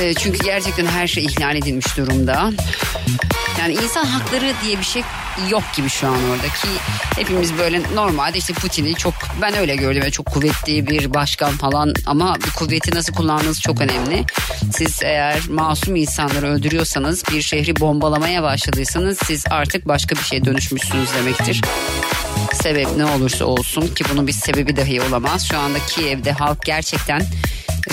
E, 0.01 0.13
çünkü 0.13 0.43
gerçekten 0.43 0.85
her 0.85 1.07
şey 1.07 1.25
ihlal 1.25 1.55
edilmiş 1.55 1.97
durumda. 1.97 2.51
Yani 3.59 3.73
insan 3.73 4.05
hakları 4.05 4.53
diye 4.65 4.79
bir 4.79 4.83
şey 4.83 5.03
yok 5.49 5.63
gibi 5.75 5.89
şu 5.89 6.07
an 6.07 6.29
orada 6.29 6.47
ki 6.47 6.67
hepimiz 7.15 7.57
böyle 7.57 7.81
normalde 7.95 8.37
işte 8.37 8.53
Putin'i 8.53 8.95
çok 8.95 9.13
ben 9.41 9.57
öyle 9.57 9.75
gördüm 9.75 10.09
çok 10.11 10.25
kuvvetli 10.25 10.87
bir 10.87 11.13
başkan 11.13 11.51
falan 11.51 11.93
ama 12.05 12.35
bu 12.35 12.59
kuvveti 12.59 12.95
nasıl 12.95 13.13
kullandığınız 13.13 13.61
çok 13.61 13.81
önemli. 13.81 14.25
Siz 14.73 15.03
eğer 15.03 15.39
masum 15.49 15.95
insanları 15.95 16.47
öldürüyorsanız 16.47 17.23
bir 17.31 17.41
şehri 17.41 17.79
bombalamaya 17.79 18.43
başladıysanız 18.43 19.17
siz 19.25 19.43
artık 19.49 19.87
başka 19.87 20.15
bir 20.15 20.23
şeye 20.23 20.45
dönüşmüşsünüz 20.45 21.09
demektir. 21.13 21.61
Sebep 22.53 22.87
ne 22.97 23.05
olursa 23.05 23.45
olsun 23.45 23.87
ki 23.87 24.03
bunun 24.13 24.27
bir 24.27 24.31
sebebi 24.31 24.75
dahi 24.75 25.01
olamaz. 25.01 25.47
Şu 25.47 25.57
anda 25.57 25.77
Kiev'de 25.79 26.31
halk 26.31 26.65
gerçekten 26.65 27.21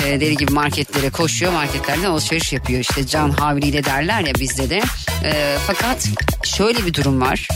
e, 0.05 0.21
deli 0.21 0.37
gibi 0.37 0.53
marketlere 0.53 1.11
koşuyor. 1.11 1.53
Marketlerden 1.53 2.05
alışveriş 2.05 2.53
yapıyor. 2.53 2.81
İşte 2.81 3.07
can 3.07 3.31
havliyle 3.31 3.85
derler 3.85 4.21
ya 4.21 4.35
bizde 4.35 4.71
de. 4.71 4.83
E, 5.25 5.57
fakat 5.67 6.09
şöyle 6.45 6.87
bir 6.87 6.95
durum 6.95 7.21
var. 7.21 7.49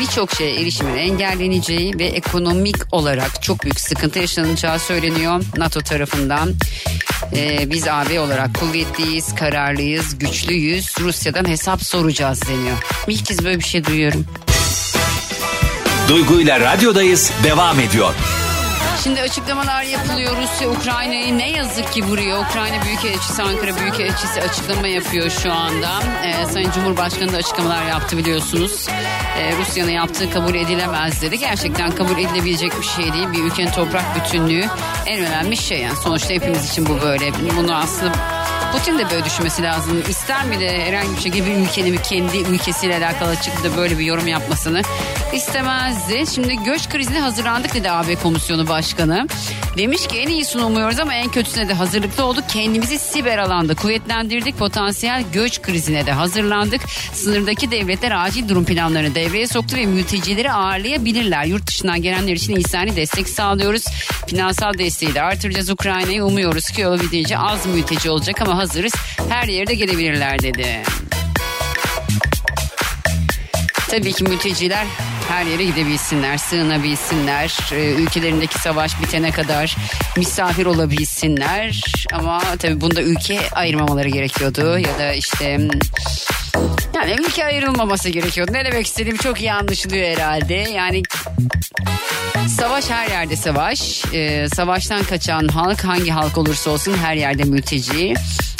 Birçok 0.00 0.32
şeye 0.32 0.60
erişimin 0.60 0.96
engelleneceği 0.96 1.98
ve 1.98 2.04
ekonomik 2.04 2.94
olarak 2.94 3.42
çok 3.42 3.62
büyük 3.62 3.80
sıkıntı 3.80 4.18
yaşanacağı 4.18 4.78
söyleniyor 4.78 5.42
NATO 5.56 5.80
tarafından. 5.80 6.54
E, 7.36 7.70
biz 7.70 7.88
AB 7.88 8.20
olarak 8.20 8.54
kuvvetliyiz, 8.60 9.34
kararlıyız, 9.34 10.18
güçlüyüz. 10.18 10.94
Rusya'dan 11.00 11.48
hesap 11.48 11.82
soracağız 11.82 12.42
deniyor. 12.48 12.76
İlk 13.08 13.26
kez 13.26 13.44
böyle 13.44 13.58
bir 13.58 13.64
şey 13.64 13.84
duyuyorum. 13.84 14.26
Duygu 16.10 16.40
ile 16.40 16.60
radyodayız 16.60 17.32
devam 17.44 17.80
ediyor. 17.80 18.14
Şimdi 19.04 19.20
açıklamalar 19.20 19.82
yapılıyor. 19.82 20.36
Rusya 20.36 20.70
Ukrayna'yı 20.70 21.38
ne 21.38 21.50
yazık 21.50 21.92
ki 21.92 22.04
vuruyor. 22.04 22.44
Ukrayna 22.44 22.84
Büyükelçisi, 22.84 23.42
Ankara 23.42 23.76
Büyükelçisi 23.76 24.42
açıklama 24.42 24.88
yapıyor 24.88 25.30
şu 25.30 25.52
anda. 25.52 25.88
Ee, 26.24 26.46
Sayın 26.46 26.70
Cumhurbaşkanı 26.70 27.32
da 27.32 27.36
açıklamalar 27.36 27.86
yaptı 27.86 28.18
biliyorsunuz. 28.18 28.86
Ee, 29.38 29.56
Rusya'nın 29.56 29.90
yaptığı 29.90 30.30
kabul 30.30 30.54
edilemez 30.54 31.22
dedi. 31.22 31.38
Gerçekten 31.38 31.90
kabul 31.90 32.18
edilebilecek 32.18 32.72
bir 32.80 32.86
şey 32.86 33.12
değil. 33.12 33.26
Bir 33.32 33.42
ülkenin 33.42 33.70
toprak 33.70 34.04
bütünlüğü 34.16 34.64
en 35.06 35.24
önemli 35.24 35.56
şey. 35.56 35.80
Yani 35.80 35.96
sonuçta 35.96 36.34
hepimiz 36.34 36.70
için 36.70 36.86
bu 36.86 37.00
böyle. 37.02 37.32
Bunu 37.56 37.76
aslında 37.76 38.12
Putin 38.72 38.98
de 38.98 39.10
böyle 39.10 39.24
düşünmesi 39.24 39.62
lazım. 39.62 40.02
İster 40.08 40.44
mi 40.44 40.60
de 40.60 40.84
herhangi 40.86 41.16
bir 41.16 41.20
şekilde 41.20 41.46
bir 41.46 41.56
ülkenin 41.56 41.98
kendi 41.98 42.38
ülkesiyle 42.38 42.96
alakalı 42.96 43.36
çıkıp 43.36 43.64
da 43.64 43.76
böyle 43.76 43.98
bir 43.98 44.04
yorum 44.04 44.26
yapmasını 44.26 44.82
istemezdi. 45.32 46.24
Şimdi 46.34 46.56
göç 46.64 46.88
krizine 46.88 47.20
hazırlandık 47.20 47.74
dedi 47.74 47.90
AB 47.90 48.16
Komisyonu 48.16 48.68
Başkanı. 48.68 49.26
Demiş 49.76 50.06
ki 50.06 50.18
en 50.18 50.28
iyisini 50.28 50.64
umuyoruz 50.64 50.98
ama 50.98 51.14
en 51.14 51.30
kötüsüne 51.30 51.68
de 51.68 51.74
hazırlıklı 51.74 52.24
olduk. 52.24 52.44
Kendimizi 52.48 52.98
siber 52.98 53.38
alanda 53.38 53.74
kuvvetlendirdik. 53.74 54.58
Potansiyel 54.58 55.24
göç 55.32 55.62
krizine 55.62 56.06
de 56.06 56.12
hazırlandık. 56.12 56.80
Sınırdaki 57.12 57.70
devletler 57.70 58.24
acil 58.24 58.48
durum 58.48 58.64
planlarını 58.64 59.14
devreye 59.14 59.46
soktu 59.46 59.76
ve 59.76 59.86
mültecileri 59.86 60.52
ağırlayabilirler. 60.52 61.44
Yurt 61.44 61.66
dışından 61.66 62.02
gelenler 62.02 62.32
için 62.32 62.56
insani 62.56 62.96
destek 62.96 63.28
sağlıyoruz. 63.28 63.84
Finansal 64.26 64.78
desteği 64.78 65.14
de 65.14 65.22
artıracağız 65.22 65.70
Ukrayna'yı. 65.70 66.24
Umuyoruz 66.24 66.70
ki 66.70 66.86
olabildiğince 66.86 67.38
az 67.38 67.66
mülteci 67.66 68.10
olacak 68.10 68.42
ama 68.42 68.59
hazırız. 68.60 68.92
Her 69.28 69.48
yerde 69.48 69.74
gelebilirler 69.74 70.42
dedi. 70.42 70.82
Tabii 73.90 74.12
ki 74.12 74.24
mülteciler 74.24 74.86
her 75.28 75.44
yere 75.44 75.64
gidebilsinler, 75.64 76.36
sığınabilsinler, 76.38 77.58
e, 77.72 77.92
ülkelerindeki 77.92 78.58
savaş 78.58 79.02
bitene 79.02 79.30
kadar 79.30 79.76
misafir 80.16 80.66
olabilsinler. 80.66 81.80
Ama 82.12 82.40
tabii 82.58 82.80
bunda 82.80 83.02
ülke 83.02 83.50
ayırmamaları 83.52 84.08
gerekiyordu 84.08 84.78
ya 84.78 84.98
da 84.98 85.12
işte 85.12 85.58
yani 87.00 87.20
ülke 87.20 87.44
ayrılmaması 87.44 88.08
gerekiyordu. 88.08 88.52
Ne 88.52 88.64
demek 88.64 88.86
istediğim 88.86 89.16
çok 89.16 89.40
iyi 89.40 89.52
anlaşılıyor 89.52 90.08
herhalde. 90.08 90.54
Yani 90.54 91.02
Savaş 92.48 92.90
her 92.90 93.08
yerde 93.08 93.36
savaş. 93.36 94.04
Ee, 94.14 94.46
savaştan 94.54 95.02
kaçan 95.02 95.48
halk 95.48 95.84
hangi 95.84 96.10
halk 96.10 96.38
olursa 96.38 96.70
olsun 96.70 96.96
her 96.96 97.14
yerde 97.14 97.44
mülteci. 97.44 98.14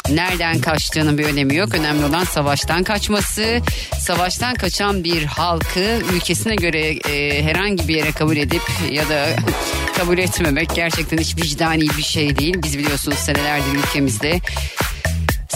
Nereden 0.09 0.61
kaçtığının 0.61 1.17
bir 1.17 1.25
önemi 1.25 1.55
yok. 1.55 1.75
Önemli 1.75 2.05
olan 2.05 2.23
savaştan 2.23 2.83
kaçması. 2.83 3.59
Savaştan 3.99 4.55
kaçan 4.55 5.03
bir 5.03 5.23
halkı 5.23 5.99
ülkesine 6.15 6.55
göre 6.55 6.89
e, 6.89 7.43
herhangi 7.43 7.87
bir 7.87 7.95
yere 7.95 8.11
kabul 8.11 8.37
edip 8.37 8.61
ya 8.91 9.09
da 9.09 9.27
kabul 9.97 10.17
etmemek 10.17 10.75
gerçekten 10.75 11.17
hiç 11.17 11.37
vicdani 11.37 11.81
bir 11.97 12.03
şey 12.03 12.37
değil. 12.37 12.55
Biz 12.63 12.77
biliyorsunuz 12.77 13.17
senelerdir 13.17 13.77
ülkemizde 13.77 14.39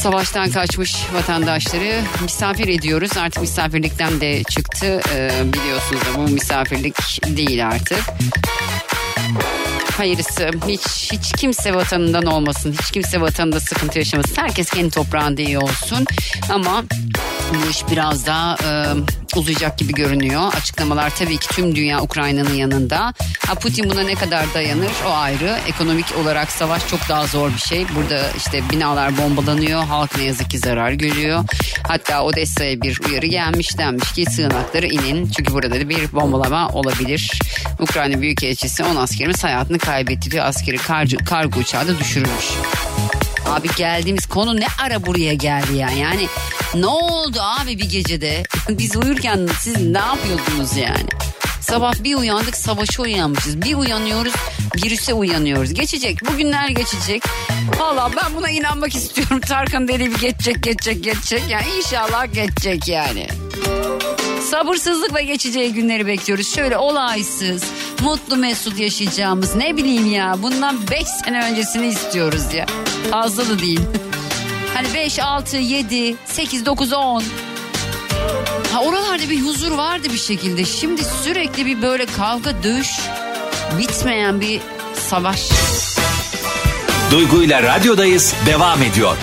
savaştan 0.02 0.52
kaçmış 0.52 0.96
vatandaşları 1.14 2.02
misafir 2.22 2.68
ediyoruz. 2.68 3.18
Artık 3.18 3.42
misafirlikten 3.42 4.22
de 4.22 4.44
çıktı. 4.44 5.02
Ee, 5.14 5.32
biliyorsunuz 5.54 6.02
da 6.02 6.18
bu 6.18 6.22
misafirlik 6.32 6.96
değil 7.38 7.68
artık. 7.68 8.00
Hayırlısı 9.98 10.52
hiç 10.68 11.12
hiç 11.12 11.32
kimse 11.38 11.76
vatanından 11.76 12.26
olmasın. 12.26 12.76
Hiç 12.82 12.92
kimse 12.92 13.22
vatanında 13.22 13.60
sıkıntı 13.60 14.00
yaşamasın. 14.00 14.36
Herkes 14.36 14.70
kendi 14.70 14.90
toprağında 14.90 15.42
iyi 15.42 15.60
olsun. 15.60 16.06
Ama 16.50 16.84
bu 17.66 17.70
iş 17.70 17.88
biraz 17.92 18.26
daha 18.26 18.56
e, 18.56 18.70
uzayacak 19.36 19.78
gibi 19.78 19.94
görünüyor. 19.94 20.54
Açıklamalar 20.54 21.16
tabii 21.16 21.38
ki 21.38 21.48
tüm 21.48 21.76
dünya 21.76 22.02
Ukrayna'nın 22.02 22.54
yanında. 22.54 23.14
Ha, 23.48 23.56
Putin 23.56 23.90
buna 23.90 24.02
ne 24.02 24.16
kadar 24.16 24.54
dayanır 24.54 24.92
o 25.08 25.12
ayrı. 25.12 25.58
Ekonomik 25.68 26.06
olarak 26.22 26.52
savaş 26.52 26.88
çok 26.88 27.10
daha 27.10 27.28
zor 27.28 27.54
bir 27.54 27.60
şey. 27.60 27.86
Burada 27.96 28.22
işte 28.38 28.70
binalar 28.70 29.18
bombalanıyor. 29.18 29.84
Halk 29.84 30.18
ne 30.18 30.24
yazık 30.24 30.50
ki 30.50 30.60
zarar 30.60 30.92
görüyor. 30.92 31.44
Hatta 31.88 32.24
Odessa'ya 32.24 32.82
bir 32.82 33.00
uyarı 33.10 33.26
gelmiş 33.26 33.78
denmiş 33.78 34.12
ki 34.12 34.26
sığınakları 34.26 34.88
inin. 34.88 35.32
Çünkü 35.32 35.54
burada 35.54 35.72
da 35.72 35.90
bir 35.90 36.12
bombalama 36.12 36.70
olabilir. 36.70 37.40
Ukrayna 37.80 38.22
Büyükelçisi 38.22 38.84
10 38.84 38.96
askerimiz 38.96 39.44
hayatını 39.44 39.80
kaybetti. 39.80 40.42
Askeri 40.42 40.78
kargo, 40.78 41.18
kargo 41.26 41.60
uçağı 41.60 41.88
da 41.88 42.00
düşürülmüş. 42.00 42.46
Abi 43.48 43.68
geldiğimiz 43.78 44.26
konu 44.26 44.60
ne 44.60 44.68
ara 44.84 45.06
buraya 45.06 45.34
geldi 45.34 45.76
ya? 45.76 45.90
Yani 45.90 46.28
ne 46.76 46.88
oldu 46.88 47.38
abi 47.42 47.80
bir 47.80 47.90
gecede? 47.90 48.44
Biz 48.70 48.96
uyurken 48.96 49.50
siz 49.60 49.82
ne 49.82 49.98
yapıyordunuz 49.98 50.78
yani? 50.78 51.10
Sabah 51.62 51.94
bir 52.04 52.16
uyandık 52.16 52.58
savaşa 52.58 53.04
uyanmışız. 53.04 53.62
Bir 53.62 53.76
uyanıyoruz 53.76 54.34
virüse 54.84 55.14
uyanıyoruz. 55.14 55.74
Geçecek 55.74 56.18
bugünler 56.32 56.70
geçecek. 56.70 57.24
Valla 57.80 58.12
ben 58.16 58.36
buna 58.36 58.50
inanmak 58.50 58.96
istiyorum. 58.96 59.40
Tarkan 59.48 59.88
dediği 59.88 60.12
bir 60.12 60.20
geçecek 60.20 60.64
geçecek 60.64 61.04
geçecek. 61.04 61.44
Yani 61.50 61.66
inşallah 61.78 62.34
geçecek 62.34 62.88
yani. 62.88 63.28
Sabırsızlıkla 64.52 65.22
geçeceği 65.22 65.74
günleri 65.74 66.08
bekliyoruz. 66.08 66.56
Şöyle 66.56 66.78
olaysız, 66.78 67.64
mutlu 68.02 68.36
mesut 68.36 68.80
yaşayacağımız 68.80 69.56
ne 69.56 69.78
bileyim 69.78 70.12
ya. 70.12 70.36
Bundan 70.42 70.78
5 70.92 71.08
sene 71.08 71.46
öncesini 71.46 71.88
istiyoruz 71.88 72.54
ya. 72.54 72.66
Fazla 73.12 73.50
da 73.50 73.60
değil. 73.60 73.82
Hani 74.76 74.94
5, 74.94 75.20
6, 75.20 75.58
7, 75.58 76.16
8, 76.26 76.66
9, 76.66 76.94
10. 76.94 77.24
Ha 78.74 78.82
oralarda 78.82 79.30
bir 79.30 79.42
huzur 79.42 79.72
vardı 79.72 80.08
bir 80.14 80.18
şekilde. 80.18 80.66
Şimdi 80.66 81.02
sürekli 81.24 81.66
bir 81.66 81.82
böyle 81.82 82.06
kavga, 82.06 82.64
dövüş, 82.64 82.90
bitmeyen 83.80 84.42
bir 84.42 84.62
savaş. 84.94 85.50
Duygu 87.12 87.44
ile 87.44 87.64
radyodayız 87.64 88.34
devam 88.46 88.84
ediyor. 88.84 89.18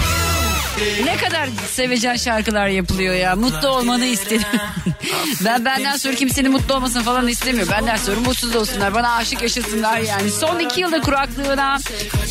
Ne 1.05 1.17
kadar 1.17 1.49
sevecen 1.71 2.17
şarkılar 2.17 2.69
yapılıyor 2.69 3.15
ya. 3.15 3.37
Mutlu 3.37 3.69
olmanı 3.69 4.05
istedim. 4.05 4.43
ben 5.45 5.65
benden 5.65 5.97
sonra 5.97 6.15
kimsenin 6.15 6.51
mutlu 6.51 6.75
olmasını 6.75 7.03
falan 7.03 7.29
istemiyorum. 7.29 7.73
Benden 7.73 7.97
sonra 7.97 8.21
mutsuz 8.21 8.57
olsunlar. 8.57 8.95
Bana 8.95 9.15
aşık 9.15 9.43
yaşasınlar 9.43 9.99
yani. 9.99 10.31
Son 10.31 10.59
iki 10.59 10.81
yılda 10.81 11.01
kuraklığına 11.01 11.79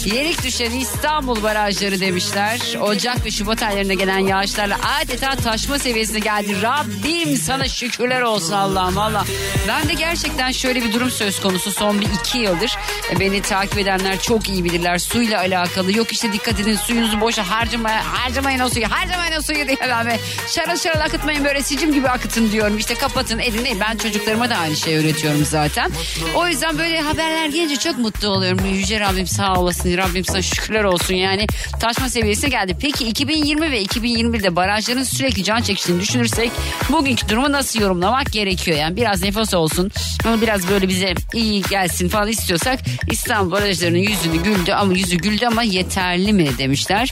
yenik 0.05 0.43
düşen 0.43 0.71
İstanbul 0.71 1.43
barajları 1.43 1.99
demişler. 1.99 2.59
Ocak 2.81 3.25
ve 3.25 3.31
Şubat 3.31 3.63
aylarında 3.63 3.93
gelen 3.93 4.19
yağışlarla 4.19 4.77
adeta 5.01 5.35
taşma 5.35 5.79
seviyesine 5.79 6.19
geldi. 6.19 6.61
Rabbim 6.61 7.37
sana 7.37 7.67
şükürler 7.67 8.21
olsun 8.21 8.53
Allah'ım 8.53 8.95
valla. 8.95 9.25
Ben 9.67 9.89
de 9.89 9.93
gerçekten 9.93 10.51
şöyle 10.51 10.83
bir 10.83 10.93
durum 10.93 11.11
söz 11.11 11.39
konusu 11.39 11.71
son 11.71 12.01
bir 12.01 12.07
iki 12.21 12.37
yıldır. 12.37 12.77
Beni 13.19 13.41
takip 13.41 13.77
edenler 13.77 14.19
çok 14.19 14.49
iyi 14.49 14.63
bilirler. 14.63 14.97
Suyla 14.97 15.39
alakalı. 15.39 15.97
Yok 15.97 16.11
işte 16.11 16.33
dikkat 16.33 16.59
edin 16.59 16.75
suyunuzu 16.75 17.21
boşa 17.21 17.49
harcamaya, 17.49 18.13
harcamayın 18.41 18.59
o 18.59 18.69
suyu. 18.69 18.91
Harcamayın 18.91 19.33
o 19.39 19.41
suyu 19.41 19.67
diye 19.67 19.77
ben 19.89 20.07
be. 20.07 20.19
Şarıl 20.55 20.77
şarıl 20.77 20.99
akıtmayın 20.99 21.45
böyle 21.45 21.63
sicim 21.63 21.93
gibi 21.93 22.09
akıtın 22.09 22.51
diyorum. 22.51 22.77
İşte 22.77 22.93
kapatın 22.93 23.39
edin. 23.39 23.65
edin. 23.65 23.79
Ben 23.79 23.97
çocuklarıma 23.97 24.49
da 24.49 24.55
aynı 24.57 24.75
şeyi 24.75 24.97
öğretiyorum 24.97 25.45
zaten. 25.45 25.91
O 26.35 26.47
yüzden 26.47 26.77
böyle 26.77 27.01
haberler 27.01 27.45
gelince 27.45 27.75
çok 27.75 27.97
mutlu 27.97 28.27
oluyorum. 28.27 28.65
Yüce 28.65 28.99
Rabbim 28.99 29.27
sağ 29.27 29.53
olasın. 29.53 29.97
Rabbim 29.97 30.25
sana 30.25 30.41
şükürler 30.41 30.83
olsun. 30.83 31.13
Yani 31.13 31.47
taşma 31.79 32.09
seviyesine 32.09 32.49
geldi. 32.49 32.77
Peki 32.81 33.05
2020 33.05 33.71
ve 33.71 33.83
2021'de 33.83 34.55
barajların 34.55 35.03
sürekli 35.03 35.43
can 35.43 35.61
çekiştiğini 35.61 36.01
düşünürsek 36.01 36.51
bugünkü 36.89 37.29
durumu 37.29 37.51
nasıl 37.51 37.79
yorumlamak 37.81 38.31
gerekiyor? 38.31 38.77
Yani 38.77 38.95
biraz 38.97 39.23
nefes 39.23 39.53
olsun 39.53 39.91
ama 40.25 40.41
biraz 40.41 40.69
böyle 40.69 40.87
bize 40.87 41.13
iyi 41.33 41.61
gelsin 41.61 42.09
falan 42.09 42.27
istiyorsak 42.27 42.79
İstanbul 43.11 43.51
barajlarının 43.51 43.97
yüzünü 43.97 44.43
güldü 44.43 44.71
ama 44.71 44.93
yüzü 44.93 45.17
güldü 45.17 45.45
ama 45.45 45.63
yeterli 45.63 46.33
mi 46.33 46.57
demişler. 46.57 47.11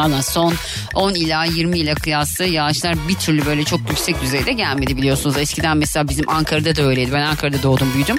Valla 0.00 0.22
son 0.22 0.54
10 0.94 1.14
ila 1.14 1.44
20 1.44 1.78
ile 1.78 1.94
kıyasla 1.94 2.44
yağışlar 2.44 3.08
bir 3.08 3.14
türlü 3.14 3.46
böyle 3.46 3.64
çok 3.64 3.80
yüksek 3.90 4.22
düzeyde 4.22 4.52
gelmedi 4.52 4.96
biliyorsunuz. 4.96 5.36
Eskiden 5.38 5.76
mesela 5.76 6.08
bizim 6.08 6.28
Ankara'da 6.28 6.76
da 6.76 6.82
öyleydi. 6.82 7.12
Ben 7.12 7.22
Ankara'da 7.22 7.62
doğdum 7.62 7.94
büyüdüm. 7.94 8.16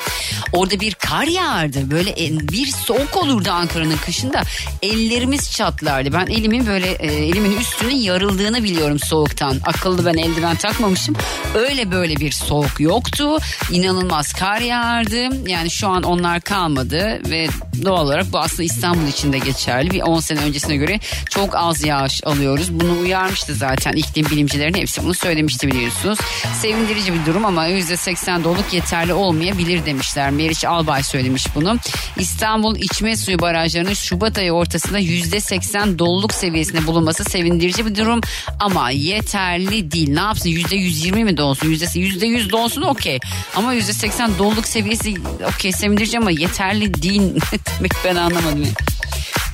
Orada 0.53 0.79
bir 0.79 0.93
kar 0.93 1.23
yağardı. 1.27 1.91
Böyle 1.91 2.09
en- 2.09 2.39
bir 2.39 2.67
soğuk 2.67 3.17
olurdu 3.17 3.49
Ankara'nın 3.51 3.97
kışında. 3.97 4.41
Ellerimiz 4.81 5.51
çatlardı. 5.51 6.13
Ben 6.13 6.25
elimin 6.27 6.67
böyle 6.67 6.91
e, 6.91 7.07
elimin 7.27 7.57
üstünün 7.57 7.95
yarıldığını 7.95 8.63
biliyorum 8.63 8.99
soğuktan. 8.99 9.59
Akıllı 9.65 10.05
ben 10.05 10.13
eldiven 10.17 10.55
takmamışım. 10.55 11.15
Öyle 11.55 11.91
böyle 11.91 12.15
bir 12.15 12.31
soğuk 12.31 12.79
yoktu. 12.79 13.37
İnanılmaz 13.71 14.33
kar 14.33 14.61
yağardı. 14.61 15.49
Yani 15.49 15.69
şu 15.69 15.87
an 15.87 16.03
onlar 16.03 16.41
kalmadı 16.41 17.21
ve 17.29 17.47
doğal 17.85 18.05
olarak 18.05 18.31
bu 18.33 18.39
aslında 18.39 18.63
İstanbul 18.63 19.07
için 19.07 19.33
de 19.33 19.37
geçerli. 19.37 19.91
Bir 19.91 20.01
10 20.01 20.19
sene 20.19 20.39
öncesine 20.39 20.75
göre 20.75 20.99
çok 21.29 21.55
az 21.55 21.70
yağış 21.79 22.23
alıyoruz. 22.23 22.79
Bunu 22.79 22.99
uyarmıştı 22.99 23.55
zaten 23.55 23.91
iklim 23.91 24.25
bilimcilerin 24.25 24.73
hepsi 24.73 25.03
bunu 25.03 25.13
söylemişti 25.13 25.67
biliyorsunuz. 25.67 26.19
Sevindirici 26.61 27.13
bir 27.13 27.25
durum 27.25 27.45
ama 27.45 27.67
%80 27.67 28.43
doluluk 28.43 28.73
yeterli 28.73 29.13
olmayabilir 29.13 29.85
demişler. 29.85 30.31
Meriç 30.31 30.65
Albay 30.65 31.03
söylemiş 31.03 31.55
bunu. 31.55 31.77
İstanbul 32.17 32.75
içme 32.75 33.17
suyu 33.17 33.39
barajlarının 33.39 33.93
Şubat 33.93 34.37
ayı 34.37 34.51
ortasında 34.51 34.99
%80 34.99 35.99
doluluk 35.99 36.33
seviyesinde 36.33 36.87
bulunması 36.87 37.23
sevindirici 37.23 37.85
bir 37.85 37.95
durum 37.95 38.21
ama 38.59 38.91
yeterli 38.91 39.91
değil. 39.91 40.13
Ne 40.13 40.19
yapsın 40.19 40.49
%120 40.49 41.23
mi 41.23 41.37
dolsun? 41.37 41.67
%100 41.67 42.49
dolsun 42.49 42.81
okey. 42.81 43.19
Ama 43.55 43.75
%80 43.75 44.37
doluluk 44.37 44.67
seviyesi 44.67 45.15
okey 45.55 45.71
sevindirici 45.71 46.17
ama 46.17 46.31
yeterli 46.31 47.01
değil 47.01 47.21
demek 47.79 47.91
ben 48.05 48.15
anlamadım. 48.15 48.67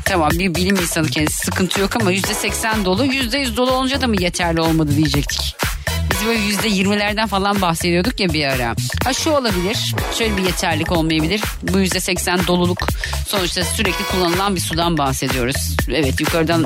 Tamam 0.08 0.30
bir 0.34 0.56
bilim 0.56 0.76
insanı 0.76 1.08
kendisi 1.08 1.46
sıkıntı 1.46 1.82
yok 1.82 1.96
ama 2.02 2.12
yüzde 2.12 2.34
seksen 2.34 2.86
dolu 2.86 3.06
yüzde 3.06 3.38
yüz 3.38 3.58
dolu 3.58 3.72
olunca 3.72 4.02
da 4.02 4.08
mı 4.08 4.16
yeterli 4.20 4.62
olmadı 4.62 4.92
diyecektik. 4.96 5.56
Biz 6.12 6.28
böyle 6.28 6.40
yüzde 6.40 6.68
yirmilerden 6.68 7.28
falan 7.28 7.62
bahsediyorduk 7.62 8.20
ya 8.20 8.34
bir 8.34 8.46
ara. 8.46 8.76
Ha 9.04 9.14
şu 9.14 9.32
olabilir. 9.32 9.96
Şöyle 10.18 10.38
bir 10.38 10.44
yeterlik 10.44 10.92
olmayabilir. 10.92 11.42
Bu 11.64 11.80
yüzde 11.80 12.00
seksen 12.00 12.48
doluluk 12.48 12.88
sonuçta 13.28 13.64
sürekli 13.64 14.06
kullanılan 14.06 14.56
bir 14.56 14.62
sudan 14.62 14.98
bahsediyoruz. 14.98 15.76
Evet 15.90 16.20
yukarıdan 16.20 16.66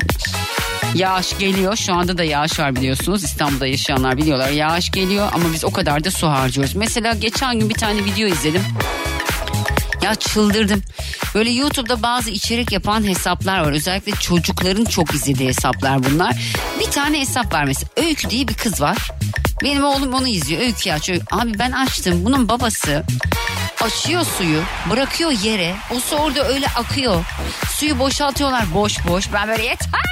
Yağış 0.96 1.38
geliyor. 1.38 1.76
Şu 1.76 1.94
anda 1.94 2.18
da 2.18 2.24
yağış 2.24 2.60
var 2.60 2.76
biliyorsunuz. 2.76 3.24
İstanbul'da 3.24 3.68
yaşayanlar 3.68 4.18
biliyorlar. 4.18 4.50
Yağış 4.50 4.92
geliyor 4.92 5.30
ama 5.34 5.44
biz 5.54 5.66
o 5.66 5.72
kadar 5.72 6.04
da 6.04 6.12
su 6.12 6.28
harcıyoruz. 6.28 6.76
Mesela 6.76 7.14
geçen 7.14 7.60
gün 7.60 7.70
bir 7.70 7.76
tane 7.76 8.06
video 8.06 8.28
izledim. 8.28 8.62
Ya 10.04 10.16
çıldırdım. 10.16 10.82
Böyle 11.36 11.50
YouTube'da 11.50 12.04
bazı 12.04 12.30
içerik 12.30 12.72
yapan 12.72 13.08
hesaplar 13.08 13.60
var. 13.60 13.72
Özellikle 13.72 14.12
çocukların 14.12 14.86
çok 14.86 15.16
izlediği 15.16 15.50
hesaplar 15.50 16.04
bunlar. 16.04 16.36
Bir 16.80 16.92
tane 16.92 17.20
hesap 17.20 17.54
var 17.54 17.64
mesela. 17.64 17.90
Öykü 17.98 18.30
diye 18.30 18.48
bir 18.48 18.54
kız 18.54 18.82
var. 18.82 18.98
Benim 19.64 19.84
oğlum 19.84 20.14
onu 20.14 20.28
izliyor. 20.28 20.62
Öykü 20.62 20.92
aç. 20.92 21.10
Öykü. 21.10 21.26
Abi 21.32 21.60
ben 21.60 21.72
açtım. 21.72 22.26
Bunun 22.26 22.50
babası 22.50 23.04
açıyor 23.82 24.26
suyu. 24.38 24.62
Bırakıyor 24.90 25.32
yere. 25.32 25.76
O 25.96 26.00
su 26.00 26.16
orada 26.16 26.48
öyle 26.48 26.68
akıyor. 26.68 27.26
Suyu 27.78 28.00
boşaltıyorlar 28.00 28.74
boş 28.74 29.08
boş. 29.08 29.34
Ben 29.34 29.48
böyle 29.48 29.64
yeter. 29.64 30.11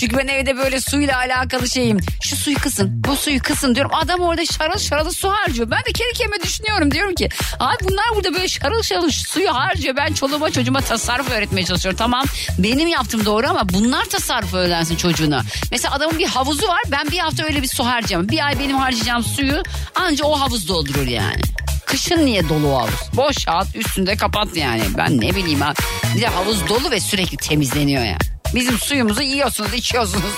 Çünkü 0.00 0.16
ben 0.18 0.26
evde 0.28 0.56
böyle 0.56 0.80
suyla 0.80 1.16
alakalı 1.18 1.70
şeyim. 1.70 1.98
Şu 2.22 2.36
suyu 2.36 2.58
kısın, 2.58 2.90
bu 2.94 3.16
suyu 3.16 3.42
kısın 3.42 3.74
diyorum. 3.74 3.90
Adam 3.94 4.20
orada 4.20 4.46
şarıl 4.46 4.78
şarıl 4.78 5.10
su 5.10 5.30
harcıyor. 5.30 5.70
Ben 5.70 5.78
de 5.78 5.92
kendi 5.94 6.12
kendime 6.12 6.42
düşünüyorum. 6.42 6.90
Diyorum 6.90 7.14
ki 7.14 7.28
abi 7.60 7.76
bunlar 7.82 8.04
burada 8.14 8.34
böyle 8.34 8.48
şarıl 8.48 8.82
şarıl 8.82 9.10
suyu 9.10 9.54
harcıyor. 9.54 9.96
Ben 9.96 10.12
çoluğuma 10.12 10.50
çocuğuma 10.50 10.80
tasarruf 10.80 11.30
öğretmeye 11.30 11.64
çalışıyorum. 11.66 11.98
Tamam 11.98 12.24
benim 12.58 12.88
yaptığım 12.88 13.24
doğru 13.24 13.48
ama 13.48 13.68
bunlar 13.68 14.04
tasarruf 14.04 14.54
öğrensin 14.54 14.96
çocuğuna. 14.96 15.42
Mesela 15.70 15.94
adamın 15.94 16.18
bir 16.18 16.26
havuzu 16.26 16.68
var. 16.68 16.80
Ben 16.90 17.10
bir 17.10 17.18
hafta 17.18 17.44
öyle 17.44 17.62
bir 17.62 17.68
su 17.68 17.86
harcayamam. 17.86 18.28
Bir 18.28 18.46
ay 18.46 18.58
benim 18.58 18.76
harcayacağım 18.76 19.22
suyu 19.24 19.62
anca 19.94 20.24
o 20.24 20.40
havuz 20.40 20.68
doldurur 20.68 21.06
yani. 21.06 21.40
Kışın 21.86 22.26
niye 22.26 22.48
dolu 22.48 22.78
havuz? 22.78 22.94
Boş 23.12 23.36
at 23.46 23.66
üstünde 23.76 24.16
kapat 24.16 24.56
yani. 24.56 24.82
Ben 24.96 25.20
ne 25.20 25.34
bileyim 25.34 25.60
ha. 25.60 25.74
Bir 26.16 26.20
de 26.20 26.26
havuz 26.26 26.68
dolu 26.68 26.90
ve 26.90 27.00
sürekli 27.00 27.36
temizleniyor 27.36 28.04
ya. 28.04 28.18
Bizim 28.54 28.78
suyumuzu 28.78 29.22
yiyorsunuz 29.22 29.74
içiyorsunuz. 29.74 30.30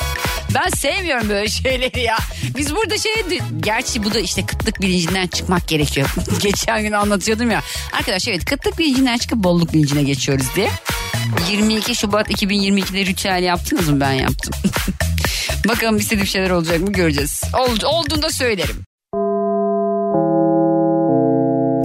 Ben 0.54 0.68
sevmiyorum 0.68 1.28
böyle 1.28 1.48
şeyleri 1.48 2.00
ya. 2.00 2.16
Biz 2.56 2.74
burada 2.74 2.98
şey 2.98 3.12
gerçi 3.60 4.04
bu 4.04 4.14
da 4.14 4.20
işte 4.20 4.46
kıtlık 4.46 4.80
bilincinden 4.80 5.26
çıkmak 5.26 5.68
gerekiyor. 5.68 6.14
Geçen 6.42 6.82
gün 6.82 6.92
anlatıyordum 6.92 7.50
ya. 7.50 7.62
Arkadaşlar 7.92 8.32
evet 8.32 8.44
kıtlık 8.44 8.78
bilincinden 8.78 9.18
çıkıp 9.18 9.38
bolluk 9.44 9.72
bilincine 9.72 10.02
geçiyoruz 10.02 10.46
diye. 10.56 10.70
22 11.50 11.94
Şubat 11.94 12.30
2022'de 12.30 13.06
ritüel 13.06 13.42
yaptınız 13.42 13.88
mı 13.88 14.00
ben 14.00 14.12
yaptım. 14.12 14.54
Bakalım 15.68 15.96
istediğim 15.96 16.26
şeyler 16.26 16.50
olacak 16.50 16.80
mı 16.80 16.92
göreceğiz. 16.92 17.42
Ol, 17.58 17.76
olduğunda 17.84 18.30
söylerim. 18.30 18.76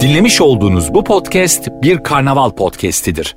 Dinlemiş 0.00 0.40
olduğunuz 0.40 0.94
bu 0.94 1.04
podcast 1.04 1.68
bir 1.82 2.02
karnaval 2.02 2.50
podcastidir. 2.50 3.36